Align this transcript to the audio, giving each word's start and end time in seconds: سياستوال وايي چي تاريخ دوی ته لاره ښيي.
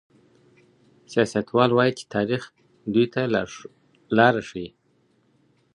سياستوال 1.11 1.69
وايي 1.73 1.91
چي 1.97 2.03
تاريخ 2.15 2.41
دوی 2.93 3.05
ته 3.13 3.21
لاره 4.17 4.41
ښيي. 4.49 4.69